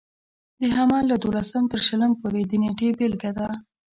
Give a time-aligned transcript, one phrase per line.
[0.59, 3.47] د حمل له دولسم تر شلم پورې د نېټې بېلګه ده.